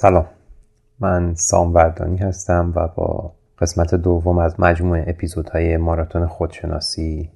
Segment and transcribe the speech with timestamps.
[0.00, 0.26] سلام.
[1.00, 7.30] من سام وردانی هستم و با قسمت دوم از مجموعه اپیزودهای ماراتون خودشناسی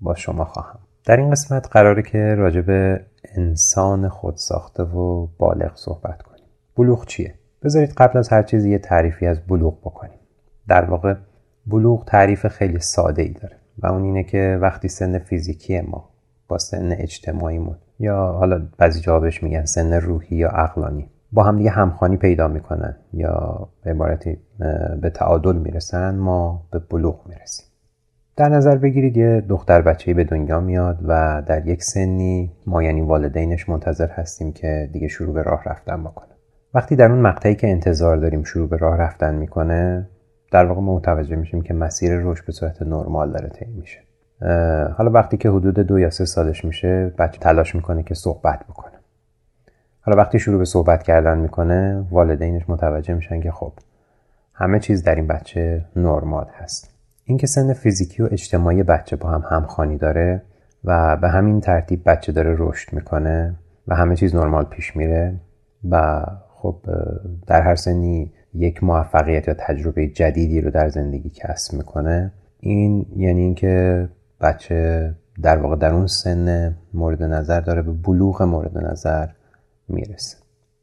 [0.00, 0.78] با شما خواهم.
[1.04, 3.00] در این قسمت قراره که راجع به
[3.36, 6.44] انسان خودساخته و بالغ صحبت کنیم.
[6.76, 10.18] بلوغ چیه؟ بذارید قبل از هر چیزی یه تعریفی از بلوغ بکنیم.
[10.68, 11.14] در واقع
[11.66, 16.08] بلوغ تعریف خیلی ساده ای داره و اون اینه که وقتی سن فیزیکی ما
[16.48, 21.70] با سن اجتماعیمون یا حالا بعضی جوابش میگن سن روحی یا عقلانی با هم دیگه
[21.70, 24.38] همخانی پیدا می‌کنن یا به عبارتی
[25.00, 27.66] به تعادل می‌رسن ما به بلوغ می‌رسیم.
[28.36, 33.00] در نظر بگیرید یه دختر بچه به دنیا میاد و در یک سنی ما یعنی
[33.00, 36.28] والدینش منتظر هستیم که دیگه شروع به راه رفتن بکنه.
[36.74, 40.08] وقتی در اون مقطعی که انتظار داریم شروع به راه رفتن می‌کنه
[40.52, 43.98] در واقع ما متوجه میشیم که مسیر رشد به صورت نرمال داره طی میشه.
[44.96, 48.91] حالا وقتی که حدود دو یا سه سالش میشه بچه تلاش می‌کنه که صحبت بکنه.
[50.04, 53.72] حالا وقتی شروع به صحبت کردن می‌کنه والدینش متوجه میشن که خب
[54.54, 56.90] همه چیز در این بچه نرمال هست.
[57.24, 60.42] اینکه سن فیزیکی و اجتماعی بچه با هم همخوانی داره
[60.84, 63.54] و به همین ترتیب بچه داره رشد می‌کنه
[63.88, 65.34] و همه چیز نرمال پیش میره
[65.90, 66.76] و خب
[67.46, 72.32] در هر سنی یک موفقیت یا تجربه جدیدی رو در زندگی کسب می‌کنه.
[72.60, 74.08] این یعنی اینکه
[74.40, 79.26] بچه در واقع در اون سن مورد نظر داره به بلوغ مورد نظر
[79.88, 80.36] می‌رسه.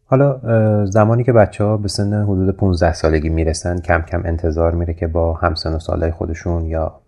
[0.05, 0.39] حالا
[0.85, 5.07] زمانی که بچه ها به سن حدود 15 سالگی می‌رسن کم کم انتظار میره که
[5.07, 6.99] با همسن و سالهای خودشون یا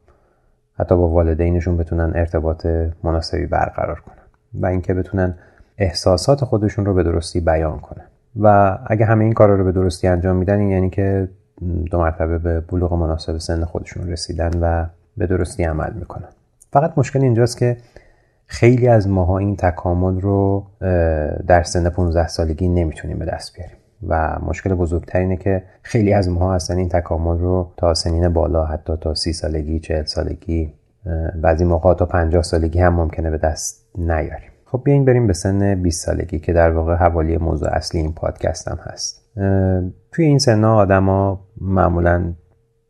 [0.79, 2.67] حتی با والدینشون بتونن ارتباط
[3.03, 5.35] مناسبی برقرار کنن و اینکه بتونن
[5.77, 8.05] احساسات خودشون رو به درستی بیان کنن.
[8.39, 11.29] و اگه همه این کارا رو به درستی انجام میدن این یعنی که
[11.91, 14.85] دو مرتبه به بلوغ مناسب سن خودشون رسیدن و
[15.17, 16.27] به درستی عمل می‌کنن.
[16.71, 17.77] فقط مشکل اینجاست که
[18.51, 20.65] خیلی از ماها این تکامل رو
[21.47, 23.75] در سن 15 سالگی نمی‌تونیم به دست بیاریم.
[24.07, 28.65] و مشکل بزرگتر اینه که خیلی از ماها اصلا این تکامل رو تا سنین بالا
[28.65, 30.73] حتی تا 30 سالگی 40 سالگی
[31.41, 34.51] بعضی موقع تا 50 سالگی هم ممکنه به دست نیاریم.
[34.65, 38.67] خب بیاین بریم به سن 20 سالگی که در واقع حوالی موضوع اصلی این پادکست
[38.67, 39.21] هم هست.
[40.11, 42.33] توی این سنها آدما معمولا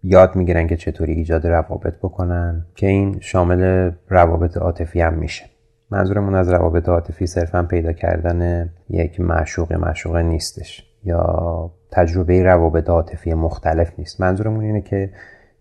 [0.03, 5.45] یاد می‌گیرن که چطوری ایجاد روابط بکنن که این شامل روابط عاطفی هم میشه.
[5.91, 13.33] منظورمون از روابط عاطفی صرفا پیدا کردن یک معشوق معشوقه نیستش یا تجربه روابط عاطفی
[13.33, 14.21] مختلف نیست.
[14.21, 15.09] منظورمون اینه که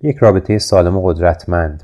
[0.03, 1.83] یک رابطه سالم و قدرتمند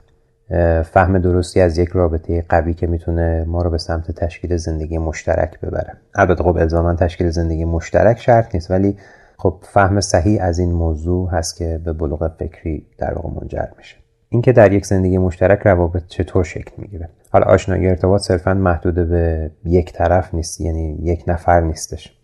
[0.85, 5.61] فهم درستی از یک رابطه قوی که می‌تونه ما رو به سمت تشکیل زندگی مشترک
[5.61, 5.93] ببره.
[6.15, 8.97] البته خب الزاما تشکیل زندگی مشترک شرط نیست ولی
[9.39, 13.97] خب فهم صحیح از این موضوع هست که به بلوغ فکری در واقع منجر میشه.
[14.29, 17.09] اینکه در یک زندگی مشترک روابط چطور شکل می‌گیره.
[17.33, 22.19] حالا آشنایی ارتباط صرفا محدود به یک طرف نیست یعنی یک نفر نیستش.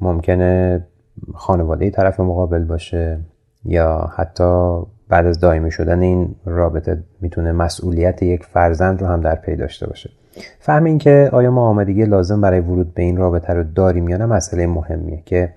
[0.00, 0.86] ممکنه
[1.34, 3.18] خانواده طرف مقابل باشه
[3.64, 9.34] یا حتی بعد از دائمی شدن این رابطه می‌تونه مسئولیت یک فرزند رو هم در
[9.34, 10.10] پی داشته باشه.
[10.58, 14.16] فهم این که آیا ما آمادگی لازم برای ورود به این رابطه رو داریم یا
[14.16, 15.52] نه مسئله مهمیه که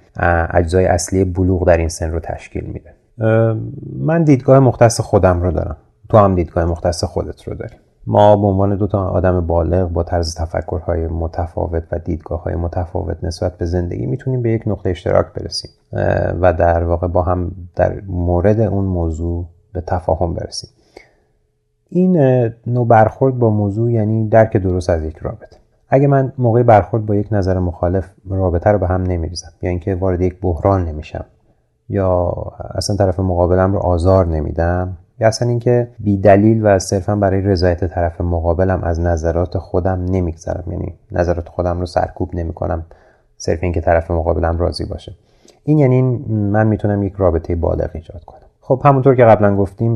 [0.49, 2.93] اجزای اصلی بلوغ در این سن رو تشکیل میده.
[3.99, 5.77] من دیدگاه مختص خودم رو دارم.
[6.09, 7.75] تو هم دیدگاه مختص خودت رو داری.
[8.07, 13.23] ما به عنوان دو تا آدم بالغ با طرز تفکرهای متفاوت و دیدگاه های متفاوت
[13.23, 15.71] نسبت به زندگی می‌تونیم به یک نقطه اشتراک برسیم
[16.41, 20.69] و در واقع با هم در مورد اون موضوع به تفاهم برسیم.
[21.89, 22.17] این
[22.67, 25.57] نوع برخورد با موضوع یعنی درک درست از یک رابطه.
[25.89, 29.95] اگه من موقع برخورد با یک نظر مخالف رابطه رو به هم نمیریزم یا اینکه
[29.95, 31.25] وارد یک بحران نمیشم
[31.89, 32.33] یا
[32.75, 37.85] اصلا طرف مقابلم رو آزار نمیدم یا اصلا اینکه بی دلیل و صرفا برای رضایت
[37.85, 42.85] طرف مقابلم از نظرات خودم نمیگذرم یعنی نظرات خودم رو سرکوب نمی‌کنم
[43.37, 45.15] صرف اینکه طرف مقابلم راضی باشه.
[45.63, 48.48] این یعنی من می‌تونم یک رابطه بالغ ایجاد کنم.
[48.69, 49.95] خب همونطور که قبلا گفتیم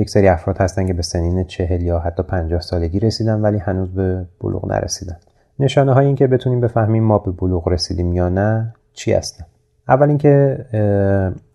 [0.00, 3.88] یک سری افراد هستن که به سنین چهل یا حتی پنجاه سالگی رسیدن ولی هنوز
[3.88, 5.16] به بلوغ نرسیدن.
[5.58, 9.44] نشانه های این که بتونیم بفهمیم ما به بلوغ رسیدیم یا نه چی هستن؟
[9.88, 10.58] اول اینکه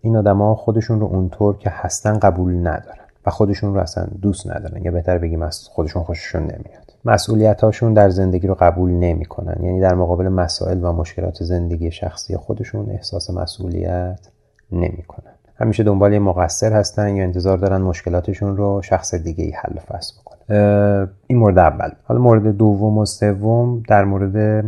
[0.00, 4.84] این آدما خودشون رو اونطور که هستن قبول ندارن و خودشون رو اصلا دوست ندارن.
[4.84, 6.92] یا بهتر بگیم از خودشون خوششون نمیاد.
[7.04, 9.56] مسئولیت هاشون در زندگی رو قبول نمی‌کنن.
[9.62, 14.28] یعنی در مقابل مسائل و مشکلات زندگی شخصی خودشون احساس مسئولیت
[14.72, 15.31] نمی‌کنن.
[15.62, 21.08] همیشه دنبال مقصر هستن یا انتظار دارن مشکلاتشون رو شخص دیگه ای حل فصل بکنه
[21.26, 21.90] این مورد اول.
[22.04, 24.64] حالا مورد دوم و سوم در مورد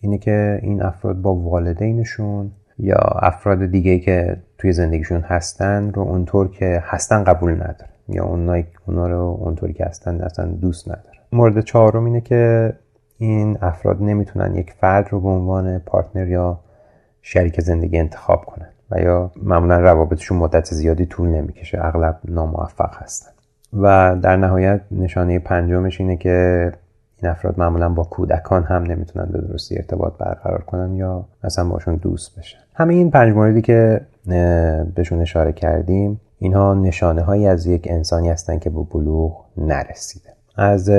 [0.00, 6.50] اینه که این افراد با والدینشون یا افراد دیگه که توی زندگیشون هستن رو اونطور
[6.50, 11.60] که هستن قبول نداره یا اونایی اونا رو اونطوری که هستن اصلا دوست نداره مورد
[11.60, 12.72] چهارم اینه که
[13.18, 16.60] این افراد نمی‌تونن یک فرد رو به عنوان پارتنر یا
[17.22, 18.68] شریک زندگی انتخاب کنن.
[18.90, 23.30] و یا معمولا روابطشون مدت زیادی طول نمی‌کشه اغلب ناموفق هستن.
[23.80, 26.72] و در نهایت نشانه پنجمش اینه که
[27.22, 31.96] این افراد معمولا با کودکان هم نمی‌تونن به درستی ارتباط برقرار کنن یا مثلا باشون
[31.96, 32.58] دوست بشن.
[32.74, 34.00] همه این پنج موردی که
[34.94, 40.30] بهشون اشاره کردیم اینها نشانه هایی از یک انسانی هستن که به بلوغ نرسیده.
[40.56, 40.90] از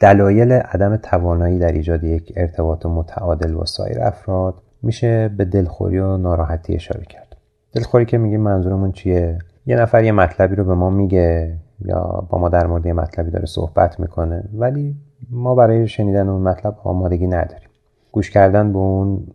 [0.00, 6.16] دلایل عدم توانایی در ایجاد یک ارتباط متعادل با سایر افراد میشه به دلخوری و
[6.16, 7.25] ناراحتی اشاره کرد.
[7.76, 12.38] دلخوری که میگه منظورمون چیه؟ یه نفر یه مطلبی رو به ما میگه یا با
[12.38, 14.96] ما در مورد یه مطلبی داره صحبت می‌کنه ولی
[15.30, 17.68] ما برای شنیدن اون مطلب آمادگی نداریم.
[18.12, 19.26] گوش کردن به اون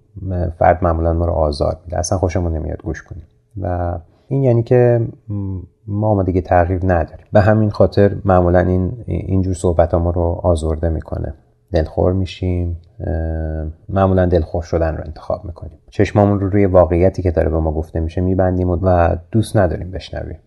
[0.60, 1.98] فرد معمولا ما رو آزار میده.
[1.98, 3.24] اصلا خوشمون نمیاد گوش کنیم.
[3.62, 3.98] و
[4.28, 5.08] این یعنی که
[5.88, 7.26] ما آمادگی تغییر نداریم.
[7.34, 11.34] به همین خاطر معمولا این اینجور صحبت ها ما رو آزرده می‌کنه.
[11.72, 12.78] دلخور میشیم.
[13.90, 15.78] معمولا دلخور شدن رو انتخاب می‌کنیم.
[15.90, 20.40] چشمامون رو روی واقعیتی که داره به ما گفته میشه میبندیم و دوست نداریم بشنویم.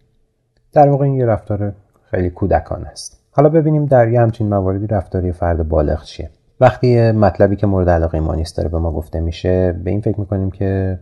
[0.72, 1.72] در واقع این یه رفتار
[2.10, 3.20] خیلی کودکان است.
[3.30, 6.30] حالا ببینیم در یه همچین مواردی رفتاری فرد بالغ چیه.
[6.60, 10.20] وقتی مطلبی که مورد علاقه ما نیست داره به ما گفته میشه به این فکر
[10.20, 10.98] می‌کنیم که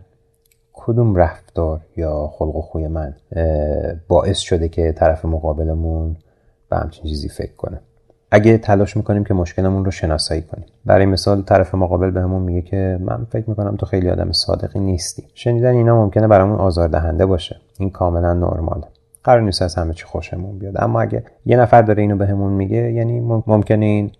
[0.73, 3.13] کدوم رفتار یا خلق و خوی من
[4.07, 6.15] باعث شده که طرف مقابلمون
[6.69, 7.79] به همچین چیزی فکر کنه.
[8.35, 10.65] اگه تلاش می‌کنیم که مشکلمون رو شناسایی کنیم.
[10.85, 15.23] برای مثال طرف مقابل بهمون میگه که من فکر می‌کنم تو خیلی آدم صادقی نیستی.
[15.33, 17.55] شنیدن اینا ممکنه برامون آزاردهنده باشه.
[17.79, 18.83] این کاملا نرماله.
[19.23, 20.73] قرار نیست از همه چی خوشمون بیاد.
[20.77, 24.11] اما اگه یه نفر داره اینو بهمون میگه یعنی ممکنه این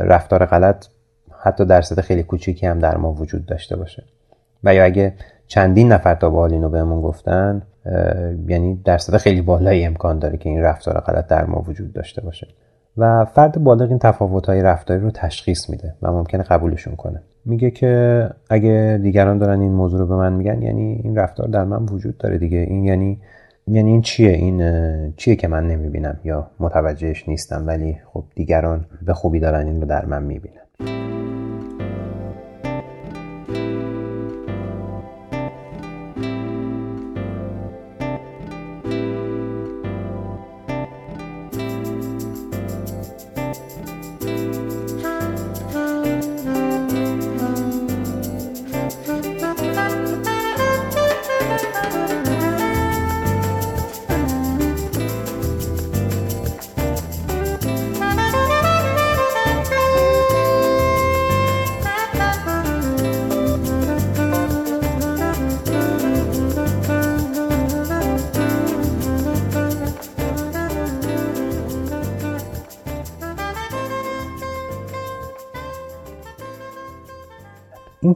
[0.00, 0.86] رفتار غلط
[1.40, 4.04] حتی درصد خیلی کوچیکی هم در ما وجود داشته باشه.
[4.64, 5.14] و یا اگه
[5.46, 7.62] چندین نفر تا به اینو بهمون گفتن
[8.48, 12.48] یعنی درصد خیلی بالایی امکان داره که این رفتار غلط در ما وجود داشته باشه.
[12.96, 17.22] و فرد بالغ این تفاوت‌های رفتاری رو تشخیص میده و ممکنه قبولشون کنه.
[17.44, 21.64] میگه که اگه دیگران دارن این موضوع رو به من میگن یعنی این رفتار در
[21.64, 22.58] من وجود داره دیگه.
[22.58, 23.18] این یعنی
[23.66, 24.62] یعنی این چیه؟ این
[25.16, 29.86] چیه که من نمی‌بینم؟ یا متوجهش نیستم ولی خب دیگران به خوبی دارن این رو
[29.86, 31.09] در من می‌بینن.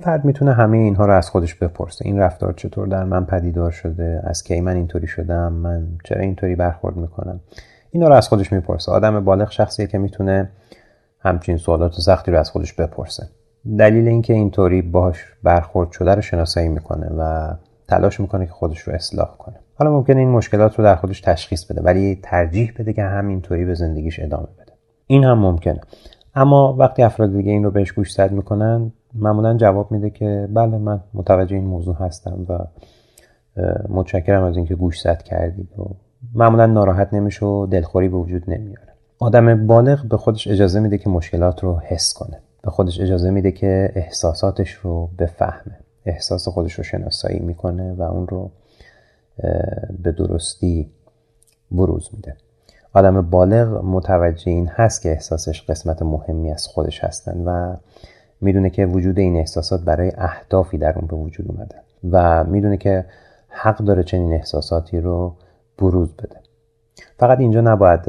[0.04, 2.06] فرد می‌تونه همه اینها رو از خودش بپرسه.
[2.06, 6.56] این رفتار چطور در من پدیدار شده؟ از کی من اینطوری شدم؟ من چرا اینطوری
[6.56, 7.40] برخورد می‌کنم؟
[7.90, 8.92] اینا رو از خودش می‌پرسه.
[8.92, 10.50] آدم بالغ شخصیه که می‌تونه
[11.20, 13.26] همچین سوالات سختی رو از خودش بپرسه.
[13.78, 17.54] دلیل اینکه اینطوری باش برخورد شده رو شناسایی می‌کنه و
[17.88, 19.56] تلاش می‌کنه که خودش رو اصلاح کنه.
[19.75, 23.75] حالا ممکنه این مشکلات رو در خودش تشخیص بده ولی ترجیح بده که همینطوری به
[23.75, 24.73] زندگیش ادامه بده.
[25.06, 25.80] این هم ممکنه.
[26.34, 31.00] اما وقتی افراد دیگه این رو بهش گوش می‌کنن معمولا جواب میده که بله من
[31.14, 32.59] متوجه این موضوع هستم و
[33.88, 35.83] متشکرم از اینکه گوش زد کردید و
[36.35, 38.92] معمولا ناراحت نمیشه و دلخوری به وجود نمیاره.
[39.18, 42.40] آدم بالغ به خودش اجازه میده که مشکلات رو حس کنه.
[42.62, 45.78] به خودش اجازه میده که احساساتش رو بفهمه.
[46.06, 48.50] احساس خودش رو شناسایی می‌کنه و اون رو
[50.02, 50.90] به درستی
[51.71, 52.37] بروز میده.
[52.92, 57.76] آدم بالغ متوجه این هست که احساسش قسمت مهمی از خودش هستن و
[58.40, 61.74] می‌دونه که وجود این احساسات برای اهدافی در اون به وجود اومده
[62.10, 63.04] و می‌دونه که
[63.48, 65.34] حق داره چنین احساساتی رو
[65.78, 66.36] بروز بده.
[67.18, 68.08] فقط اینجا نباید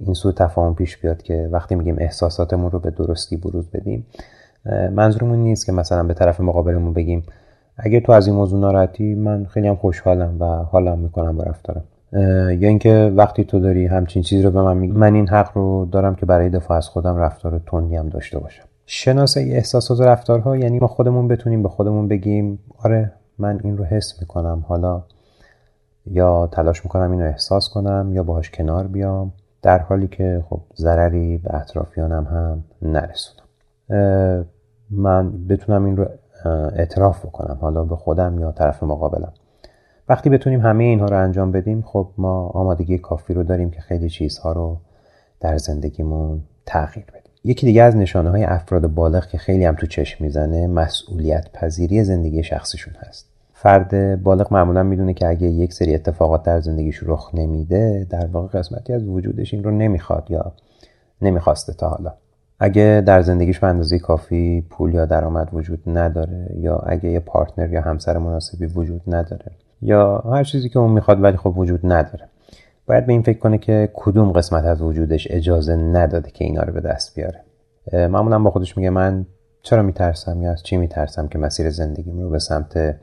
[0.00, 4.06] این سو تفاهم پیش بیاد که وقتی میگیم احساساتمون رو به درستی بروز بدیم
[4.92, 7.22] منظورمون نیست که مثلا به طرف مقابلمون بگیم
[7.76, 11.84] اگه تو از این موضوع ناراحتی من خیلی هم خوشحالم و حالم می‌کنم با رفتارم.
[12.60, 15.88] یا اینکه وقتی تو داری همچین چیزی رو به من میگی من این حق رو
[15.92, 18.67] دارم که برای دفاع از خودم رفتار تندی هم داشته باشم.
[18.90, 23.84] شناسه احساسات و رفتارها یعنی ما خودمون بتونیم به خودمون بگیم آره من این رو
[23.84, 25.02] حس می‌کنم حالا
[26.06, 29.32] یا تلاش می‌کنم اینو احساس کنم یا باهاش کنار بیام.
[29.62, 33.46] در حالی که خب ضرری به اطرافیانم هم نرسونم
[34.90, 36.06] من بتونم این رو
[36.72, 39.32] اعتراف بکنم حالا به خودم یا طرف مقابلم.
[40.08, 44.08] وقتی بتونیم همه اینها رو انجام بدیم خب ما آمادگی کافی رو داریم که خیلی
[44.08, 44.76] چیزها رو
[45.40, 47.17] در زندگیمون تغییر بدیم.
[47.44, 52.04] یکی دیگه از نشانه های افراد بالغ که خیلی هم تو چشم می‌زنه مسئولیت پذیری
[52.04, 53.28] زندگی شخصیشون هست.
[53.52, 58.58] فرد بالغ معمولا می‌دونه که اگه یک سری اتفاقات در زندگیش رخ نمیده در واقع
[58.58, 60.52] قسمتی از وجودش این رو نمی‌خواد یا
[61.22, 62.12] نمی‌خواسته تا حالا.
[62.60, 67.72] اگه در زندگیش به اندازه کافی پول یا درآمد وجود نداره یا اگه یه پارتنر
[67.72, 69.52] یا همسر مناسبی وجود نداره
[69.82, 72.28] یا هر چیزی که اون می‌خواد ولی خب وجود نداره.
[72.88, 76.72] باید به این فکر کنه که کدوم قسمت از وجودش اجازه نداده که اینا رو
[76.72, 77.44] به دست بیاره.
[77.92, 79.26] معمولا با خودش میگه من
[79.62, 82.96] چرا میترسم یا از چی میترسم که مسیر زندگیم رو به سمت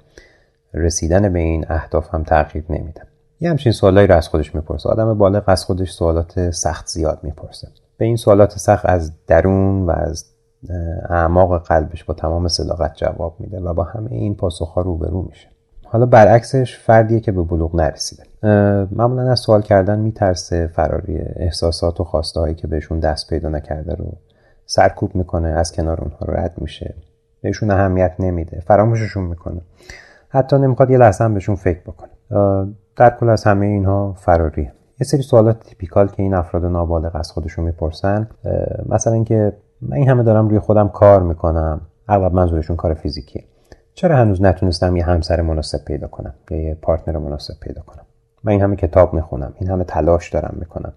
[0.74, 3.08] رسیدن به این اهداف هم تغییر نمیدم.
[3.40, 4.90] یه همچین سوالایی رو از خودش می‌پرسه.
[4.90, 7.68] آدم بالغ از خودش سوالات سخت زیاد می‌پرسه.
[7.98, 10.26] به این سوالات سخت از درون و از
[11.10, 15.48] اعماق قلبش با تمام صداقت جواب میده و با همه این پاسخها روبرو میشه.
[15.96, 18.24] حالا برعکسش فردیه که به بلوغ نرسیده.
[18.92, 23.96] معمولا از سوال کردن میترسه فراری احساسات و خواسته هایی که بهشون دست پیدا نکرده
[23.96, 24.14] رو
[24.66, 26.96] سرکوب می‌کنه از کنار اونها رد میشه.
[27.42, 29.62] بهشون اهمیت نمیده فراموششون می‌کنه.
[30.30, 32.12] حتی نمی‌خواد یه لحظه هم بهشون فکر بکنه.
[32.96, 37.32] در کل از همه اینها فراریه یه سری سوالات تیپیکال که این افراد نابالغ از
[37.32, 38.28] خودشون می‌پرسن.
[38.90, 41.82] مثلا اینکه من این همه دارم روی خودم کار می‌کنم.
[42.08, 43.44] اغلب منظورشون کار فیزیکیه.
[43.96, 48.06] چرا هنوز نتونستم یه همسر مناسب پیدا کنم؟ یا یه پارتنر مناسب پیدا کنم؟
[48.44, 50.94] من این همه کتاب می‌خونم این همه تلاش دارم می‌کنم.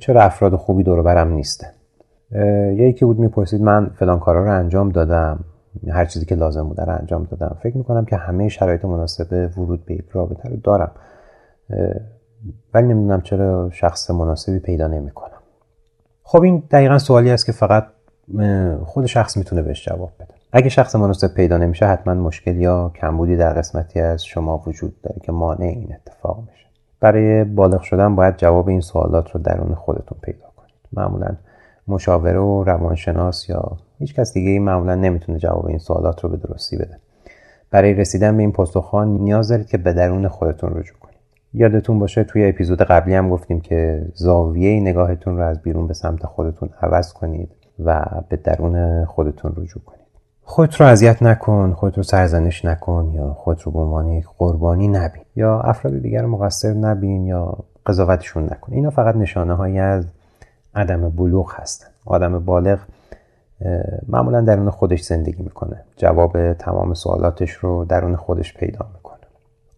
[0.00, 1.66] چرا افراد خوبی دور برم نیسته
[2.72, 5.44] یکی بود می‌پرسید من فلان کارا رو انجام دادم
[5.88, 7.56] هر چیزی که لازم بوده رو انجام دادم.
[7.62, 10.90] فکر می‌کنم که همه شرایط مناسب ورود به یک رابطه رو دارم.
[12.74, 15.38] ولی نمی‌دونم چرا شخص مناسبی پیدا نمی‌کنم.
[16.22, 17.86] خب این دقیقا سوالی است که فقط
[18.84, 20.37] خود شخص می‌تونه بهش جواب بده.
[20.52, 25.20] اگه شخص مناسب پیدا نمیشه حتما مشکل یا کمبودی در قسمتی از شما وجود داره
[25.22, 26.66] که مانع این اتفاق میشه.
[27.00, 30.74] برای بالغ شدن باید جواب این سوالات رو درون خودتون پیدا کنید.
[30.92, 31.36] معمولا
[31.88, 36.36] مشاوره و روانشناس یا هیچ کس دیگه ای معمولا نمی‌تونه جواب این سوالات رو به
[36.36, 36.98] درستی بده.
[37.70, 41.18] برای رسیدن به این پاسخها نیاز دارید که به درون خودتون رجوع کنید.
[41.54, 46.26] یادتون باشه توی اپیزود قبلی هم گفتیم که زاویه نگاهتون رو از بیرون به سمت
[46.26, 47.50] خودتون عوض کنید
[47.84, 50.07] و به درون خودتون رجوع کنید.
[50.50, 54.88] خودت رو اذیت نکن خودت رو سرزنش نکن یا خودت رو به عنوان یک قربانی
[54.88, 58.72] نبین یا افراد دیگر رو مقصر نبین یا قضاوتشون نکن.
[58.72, 60.06] اینا فقط نشانه هایی از
[60.74, 61.86] عدم بلوغ هستن.
[62.06, 62.78] آدم بالغ
[64.08, 65.84] معمولا درون خودش زندگی می‌کنه.
[65.96, 69.18] جواب تمام سوالاتش رو درون خودش پیدا می‌کنه.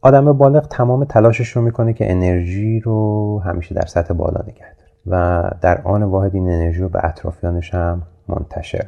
[0.02, 4.90] آدم بالغ تمام تلاشش رو می‌کنه که انرژی رو همیشه در سطح بالا نگه داره
[5.06, 8.86] و در آن واحد این انرژی رو به اطرافیانش هم منتشر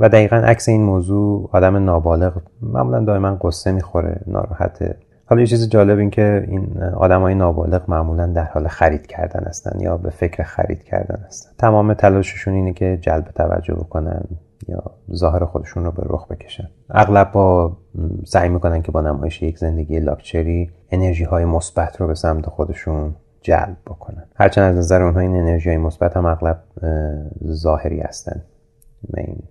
[0.00, 4.96] و دقیقا عکس این موضوع آدم نابالغ معمولا دائما قصه می‌خوره ناراحته.
[5.26, 9.44] حالا یه چیز جالب این که این آدم های نابالغ معمولا در حال خرید کردن
[9.46, 11.50] هستن یا به فکر خرید کردن هستن.
[11.58, 14.24] تمام تلاششون اینه که جلب توجه بکنن
[14.68, 14.82] یا
[15.14, 16.68] ظاهر خودشون رو به رخ بکشن.
[16.90, 17.76] اغلب با
[18.24, 23.14] سعی می‌کنن که با نمایش یک زندگی لاکچری انرژی های مثبت رو به سمت خودشون
[23.42, 24.24] جلب بکنن.
[24.34, 26.62] هرچند از نظر اونها این انرژی های مثبت هم اغلب
[27.46, 28.42] ظاهری هستن.
[29.16, 29.42] این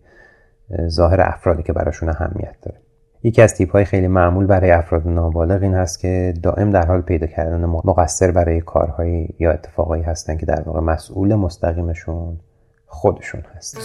[0.87, 2.77] ظاهر افرادی که براشون اهمیت داره.
[3.23, 7.01] یکی از تیپ های خیلی معمول برای افراد نابالغ این هست که دائم در حال
[7.01, 12.39] پیدا کردن مقصر برای کارهایی یا اتفاقایی هستن که در واقع مسئول مستقیمشون
[12.85, 13.77] خودشون هست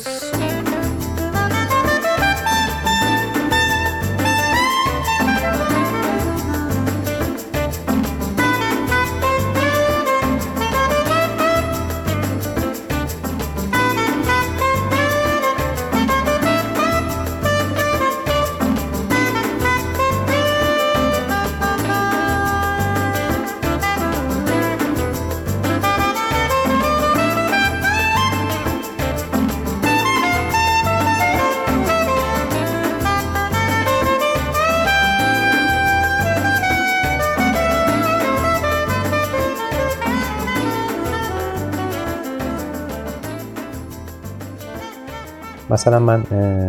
[45.83, 46.25] مثلا من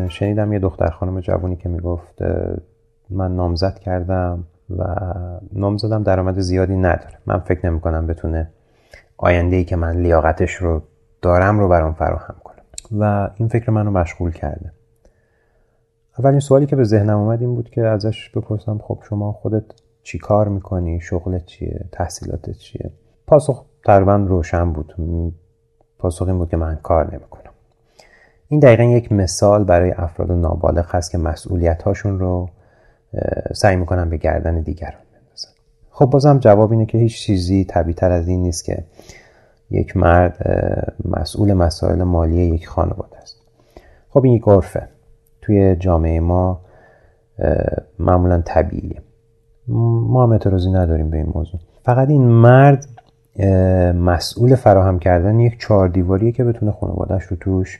[0.09, 2.21] شنیدم یه دختر خانم جوونی که می‌گفت
[3.09, 4.43] من نامزد کردم
[4.77, 4.83] و
[5.53, 7.17] نامزدم درآمد زیادی نداره.
[7.25, 8.49] من فکر نمی کنم بتونه
[9.17, 10.81] آینده ای که من لیاقتش رو
[11.21, 12.63] دارم رو برام فراهم کنم
[12.99, 14.71] و این فکر منو مشغول کرده.
[16.19, 19.65] اولین سوالی که به ذهنم اومد این بود که ازش بپرسم خب شما خودت
[20.03, 22.91] چی کار می‌کنی؟ شغلت چیه؟ تحصیلاتت چیه؟
[23.27, 24.95] پاسخ تقریبا روشن بود.
[25.99, 27.52] پاسخ این بود که من کار نمی‌کنم.
[28.53, 32.49] این دقیقا یک مثال برای افراد نابالغ هست که مسئولیت هاشون رو
[33.53, 35.49] سعی می‌کنن به گردن دیگران بندازن.
[35.91, 38.83] خب بازم جواب اینه که هیچ چیزی طبیعی تر از این نیست که
[39.69, 40.37] یک مرد
[41.05, 43.37] مسئول مسائل مالی یک خانواده است.
[44.09, 44.87] خب این یک عرفه.
[45.41, 46.61] توی جامعه ما
[47.99, 49.01] معمولا طبیعیه.
[49.67, 51.59] ما هم اعتراضی نداریم به این موضوع.
[51.85, 52.87] فقط این مرد
[53.95, 57.79] مسئول فراهم کردن یک چهار دیواریه که بتونه خانوادهش رو توش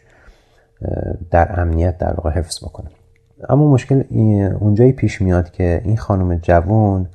[1.32, 2.90] در امنیت در واقع حفظ بکنه.
[3.50, 4.04] اما مشکل
[4.60, 7.08] اونجایی پیش میاد که این خانم جوون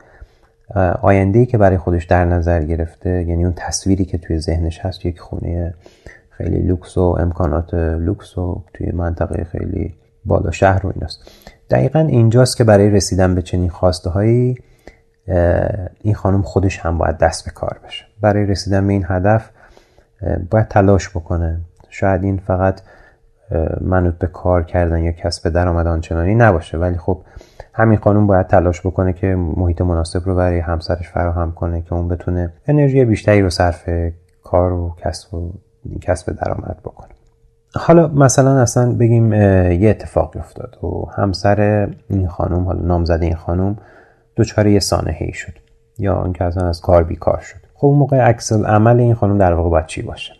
[1.03, 5.21] آینده که برای خودش در نظر گرفته یعنی اون تصویری که توی ذهنش هست یک
[5.21, 5.75] خونه
[6.31, 9.95] خیلی لوکس و امکانات لوکس و توی منطقه خیلی
[10.25, 11.31] بالا شهر و ایناست.
[11.71, 14.59] دقیقا اینجاست که برای رسیدن به چنین خواسته هایی
[16.01, 18.05] این خانم خودش هم باید دست به کار بشه.
[18.21, 19.51] برای رسیدن به این هدف
[20.51, 21.61] باید تلاش بکنه.
[21.89, 22.81] شاید این فقط
[23.81, 26.78] منوط به کار کردن یا کسب درآمد آنچنانی نباشه.
[26.78, 27.21] ولی خب
[27.75, 32.09] همین خانم باید تلاش بکنه که محیط مناسب رو برای همسرش فراهم کنه که اون
[32.09, 33.88] بتونه انرژی بیشتری رو صرف
[34.43, 35.52] کار و کسب و
[36.00, 37.09] کسب درآمد بکنه.
[37.75, 43.76] حالا مثلا اصلا بگیم یه اتفاقی افتاد و همسر این خانم حالا نامزد این خانم
[44.37, 45.52] دچار یه سانحه ای شد.
[45.99, 47.59] یا اینکه اصلا از کار بیکار شد.
[47.75, 50.33] خب اون موقع عکس عمل این خانم در واقع باید چی باشه؟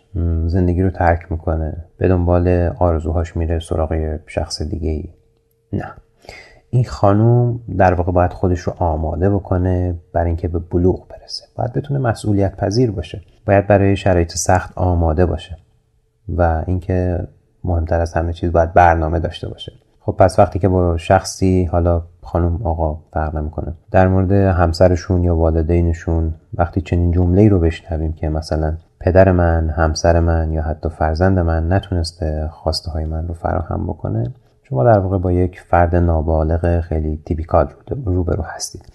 [0.45, 1.85] زندگی رو ترک می‌کنه.
[1.97, 2.47] به دنبال
[2.79, 5.09] آرزوهاش میره سراغ شخص دیگه ای
[5.73, 5.93] نه.
[6.69, 11.45] این خانوم در واقع باید خودش رو آماده بکنه برای اینکه به بلوغ برسه.
[11.55, 13.21] باید بتونه مسئولیت پذیر باشه.
[13.45, 15.57] باید برای شرایط سخت آماده باشه.
[16.37, 17.27] و اینکه
[17.63, 19.71] مهمتر از همه چیز باید برنامه داشته باشه.
[19.99, 23.73] خب پس وقتی که با شخصی حالا خانم آقا فرق نمی‌کنه.
[23.91, 30.19] در مورد همسرشون یا والدینشون وقتی چنین جمله رو بشنویم که مثلا پدر من همسر
[30.19, 34.33] من یا حتی فرزند من نتونسته خواسته های من رو فراهم بکنه.
[34.63, 37.69] شما در واقع با یک فرد نابالغ خیلی تیپیکال
[38.05, 38.85] روبرو هستید.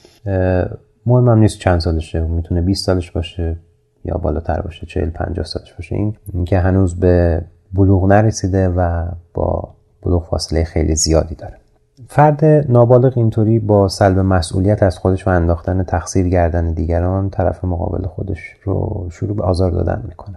[1.06, 3.56] مهم هم نیست چند سالشه می‌تونه 20 سالش باشه
[4.04, 5.94] یا بالاتر باشه 40 50 سالش باشه.
[5.94, 11.63] این اینکه هنوز به بلوغ نرسیده و با بلوغ فاصله خیلی زیادی داره.
[12.08, 18.06] فرد نابالغ اینطوری با سلب مسئولیت از خودش و انداختن تقصیر گردن دیگران طرف مقابل
[18.06, 20.36] خودش رو شروع به آزار دادن می‌کنه.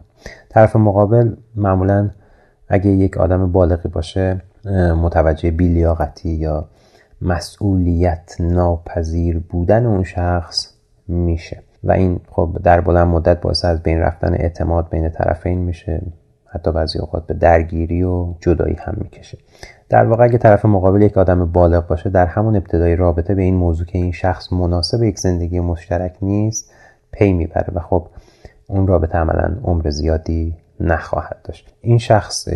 [0.50, 2.10] طرف مقابل معمولا
[2.68, 4.42] اگه یک آدم بالغی باشه
[5.02, 6.66] متوجه بیلیاقتی یا
[7.22, 10.74] مسئولیت ناپذیر بودن اون شخص
[11.08, 11.64] میشه.
[11.84, 16.02] و این خب در بلند مدت باعث از بین رفتن اعتماد بین طرفین میشه.
[16.58, 19.38] حتی بعضی اوقات به درگیری و جدایی هم می‌کشه.
[19.90, 23.56] در واقع اگه طرف مقابل یک آدم بالغ باشه در همون ابتدای رابطه به این
[23.56, 26.72] موضوع که این شخص مناسب یک زندگی مشترک نیست
[27.12, 28.08] پی می‌بره و خب
[28.68, 31.74] اون رابطه عملا عمر زیادی نخواهد داشت.
[31.82, 32.48] این شخص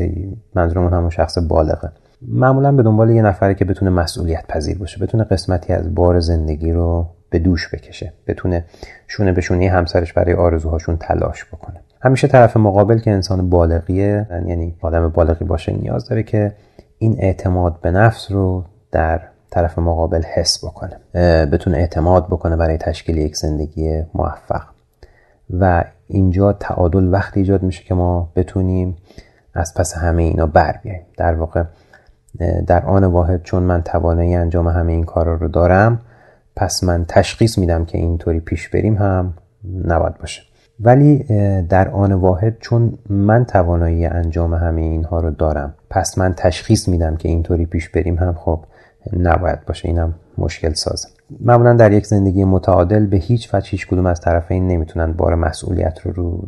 [0.55, 1.91] منظورمون همون شخص بالغه.
[2.27, 6.71] معمولا به دنبال یه نفره که بتونه مسئولیت پذیر باشه بتونه قسمتی از بار زندگی
[6.71, 8.65] رو به دوش بکشه بتونه
[9.07, 11.81] شونه به شونه همسرش برای آرزوهاشون تلاش بکنه.
[12.03, 16.51] همیشه طرف مقابل که انسان بالغیه یعنی آدم بالغی باشه نیاز داره که
[16.97, 20.99] این اعتماد به نفس رو در طرف مقابل حس بکنه.
[21.45, 24.61] بتونه اعتماد بکنه برای تشکیل یک زندگی موفق.
[25.59, 28.97] و اینجا تعادل وقتی ایجاد میشه که ما بتونیم
[29.53, 31.05] از پس همه اینا بر بیاییم.
[31.17, 31.63] در واقع
[32.67, 36.01] در آن واحد چون من توانایی انجام همه این کارا رو دارم
[36.55, 39.33] پس من تشخیص میدم که اینطوری پیش بریم هم
[39.85, 40.41] نباید باشه.
[40.83, 41.23] ولی
[41.61, 47.15] در آن واحد چون من توانایی انجام همه اینها رو دارم پس من تشخیص میدم
[47.15, 48.65] که اینطوری پیش بریم هم خب
[49.17, 51.07] نباید باشه اینم مشکل سازه.
[51.39, 55.99] معمولا در یک زندگی متعادل به هیچ وجه هیچ کدوم از طرفین نمی‌تونن بار مسئولیت
[55.99, 56.43] رو رو,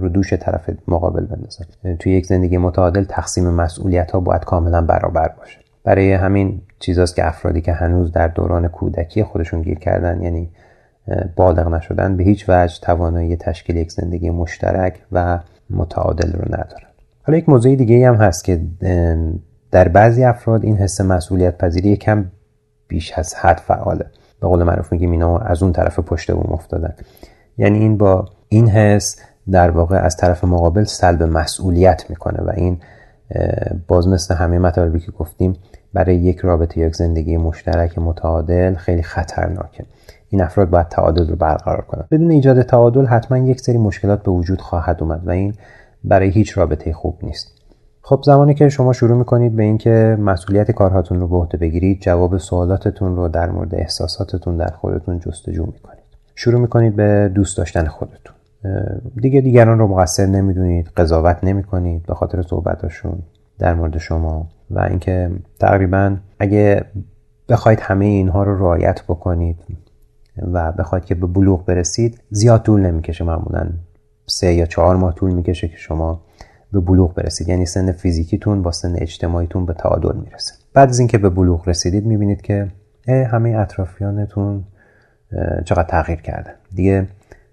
[0.00, 1.64] رو دوش طرف مقابل بندازن.
[1.98, 5.58] توی یک زندگی متعادل تقسیم مسئولیت ها باید کاملا برابر باشه.
[5.84, 10.50] برای همین چیزاست که افرادی که هنوز در دوران کودکی خودشون گیر کردن یعنی
[11.36, 15.38] بالغ نشدن به هیچ وجه توانایی تشکیل یک زندگی مشترک و
[15.70, 16.88] متعادل رو ندارن.
[17.22, 18.60] حالا یک موضوع دیگه هم هست که
[19.70, 22.24] در بعضی افراد این حس مسئولیت پذیری کم
[22.88, 24.06] بیش از حد فعاله.
[24.40, 26.94] به قول معروف میگیم اینا از اون طرف پشت بوم افتادن.
[27.58, 32.80] یعنی این با این حس در واقع از طرف مقابل سلب مسئولیت می‌کنه و این
[33.88, 35.56] باز مثل همه مطالبی که گفتیم
[35.92, 39.84] برای یک رابطه یک زندگی مشترک متعادل خیلی خطرناکه.
[40.30, 44.30] این افراد باید تعادل رو برقرار کنند بدون ایجاد تعادل حتما یک سری مشکلات به
[44.30, 45.54] وجود خواهد اومد و این
[46.04, 47.52] برای هیچ رابطه خوب نیست.
[48.02, 52.38] خب زمانی که شما شروع می‌کنید به اینکه مسئولیت کارهاتون رو به عهده بگیرید جواب
[52.38, 56.04] سوالاتتون رو در مورد احساساتتون در خودتون جستجو می‌کنید.
[56.34, 58.34] شروع می‌کنید به دوست داشتن خودتون.
[59.16, 63.18] دیگه دیگران رو مقصر نمی‌دونید قضاوت نمی‌کنید به خاطر صحبتاشون
[63.58, 66.84] در مورد شما و اینکه تقریبا اگه
[67.48, 69.56] بخواید همه اینها رو رعایت بکنید
[70.52, 73.70] و بخواید که به بلوغ برسید زیاد طول نمی‌کشه معمولا
[74.26, 76.22] سه یا چهار ماه طول می‌کشه که شما
[76.72, 77.48] به بلوغ برسید.
[77.48, 80.54] یعنی سن فیزیکیتون با سن اجتماعیتون به تعادل می‌رسه.
[80.74, 82.68] بعد از اینکه به بلوغ رسیدید می‌بینید که
[83.08, 84.64] همه اطرافیانتون
[85.64, 87.06] چقدر تغییر کردن دیگه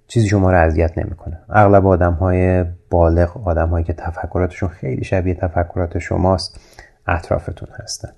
[0.07, 1.39] چیزی شما رو اذیت نمی‌کنه.
[1.49, 6.59] اغلب آدم های بالغ آدم هایی که تفکراتشون خیلی شبیه تفکرات شماست
[7.07, 8.09] اطرافتون هستن.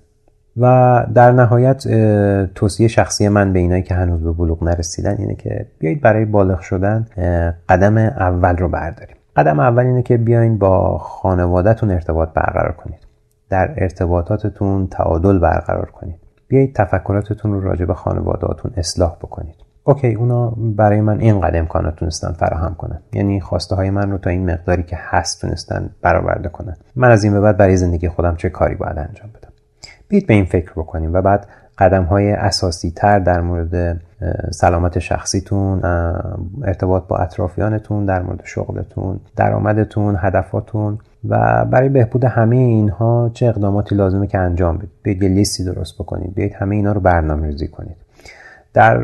[0.60, 1.88] و در نهایت
[2.54, 6.60] توصیه شخصی من به اینایی که هنوز به بلوغ نرسیدن اینه که بیایید برای بالغ
[6.60, 7.06] شدن
[7.68, 9.16] قدم اول رو برداریم.
[9.36, 13.00] قدم اول اینه که بیاین با خانوادهتون ارتباط برقرار کنید.
[13.50, 16.16] در ارتباطاتتون تعادل برقرار کنید.
[16.48, 19.54] بیایید تفکراتتون رو راجع به خانوادهاتون اصلاح بکنید.
[19.84, 23.00] اوکی اونا برای من اینقدر امکانات تونستن فراهم کنن.
[23.12, 26.76] یعنی خواسته های من رو تا این مقداری که هست تونستن برآورده کنن.
[26.96, 29.39] من از این به بعد برای زندگی خودم چه کاری باید انجام بدم؟
[30.10, 31.46] بیت به این فکر بکنیم و بعد
[31.78, 34.00] قدم های اساسی تر در مورد
[34.50, 35.84] سلامت شخصیتون
[36.64, 43.94] ارتباط با اطرافیانتون در مورد شغلتون درآمدتون هدفاتون و برای بهبود همه اینها چه اقداماتی
[43.94, 44.90] لازمه که انجام بدید.
[45.02, 46.34] بیاید یه لیستی درست بکنید.
[46.34, 47.96] بیاید همه اینا رو برنامه ریزی کنید.
[48.74, 48.94] در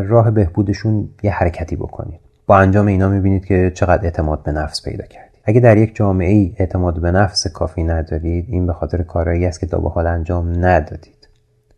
[0.00, 2.20] راه بهبودشون یه حرکتی بکنید.
[2.46, 6.30] با انجام اینا می‌بینید که چقدر اعتماد به نفس پیدا کردید اگه در یک جامعه
[6.30, 10.06] ای اعتماد به نفس کافی ندارید این به خاطر کارهایی است که تا به حال
[10.06, 11.28] انجام ندادید.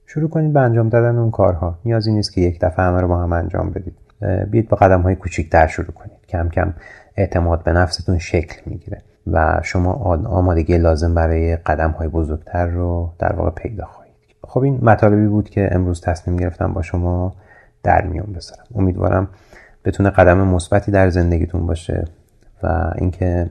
[0.06, 1.78] شروع کنید به انجام دادن اون کارها.
[1.84, 3.94] نیازی نیست که یک دفعه همه رو با هم انجام بدید.
[4.50, 6.18] بیاید با قدم های کوچیکتر شروع کنید.
[6.28, 6.74] کم کم
[7.16, 9.92] اعتماد به نفستون شکل می‌گیره و شما
[10.26, 14.14] آمادگی لازم برای قدم های بزرگتر رو در واقع پیدا خواهید
[14.48, 17.34] خب این مطالبی بود که امروز تصمیم گرفتم با شما
[17.82, 18.64] در میون بذارم.
[18.74, 19.28] امیدوارم
[19.84, 22.04] بتونه قدم مثبتی در زندگیتون باشه
[22.62, 23.50] و اینکه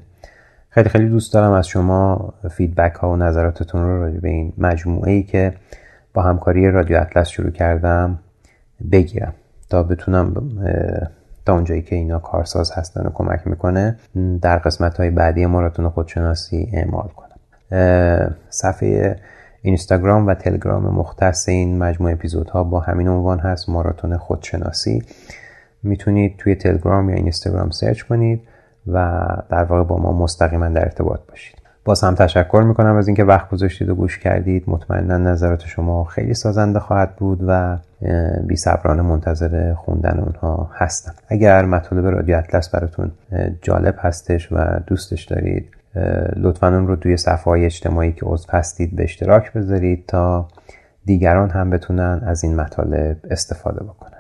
[0.74, 5.12] خیلی خیلی دوست دارم از شما فیدبک ها و نظراتتون رو راجع به این مجموعه
[5.12, 5.54] ای که
[6.14, 8.20] با همکاری رادیو اطلس شروع کردم
[8.92, 9.34] بگیرم
[9.70, 10.34] تا بتونم
[11.46, 13.98] تا اونجایی که اینا کارساز هستن و کمک می‌کنه
[14.42, 18.36] در قسمت های بعدی ماراتون خودشناسی اعمال کنم.
[18.50, 19.16] صفحه
[19.62, 25.04] اینستاگرام و تلگرام مختص این مجموعه اپیزودها با همین عنوان هست ماراتون خودشناسی.
[25.84, 28.42] می‌تونید توی تلگرام یا اینستاگرام سرچ کنید.
[28.88, 31.62] و در واقع با ما مستقیما در ارتباط باشید.
[31.86, 34.64] باز هم تشکر می‌کنم از اینکه وقت گذاشتید و گوش کردید.
[34.68, 37.78] مطمئنا نظرات شما خیلی سازنده خواهد بود و
[38.48, 41.14] بی صبرانه منتظر خوندن اونها هستم.
[41.28, 43.12] اگر مطالب رادیو اطلس براتون
[43.62, 45.70] جالب هستش و دوستش دارید
[46.36, 50.48] لطفا اون رو توی صفحه های اجتماعی که عضو هستید به اشتراک بذارید تا
[51.06, 54.12] دیگران هم بتونن از این مطالب استفاده بکنن.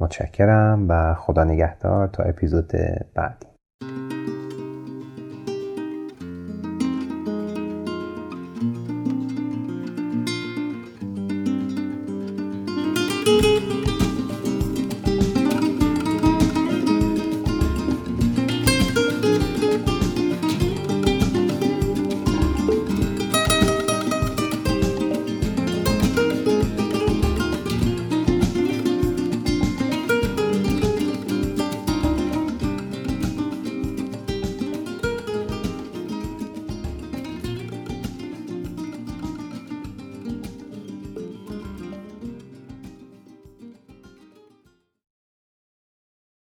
[0.00, 2.72] متشکرم و خدا نگهدار تا اپیزود
[3.14, 3.51] بعدی.
[3.82, 4.31] Thank you.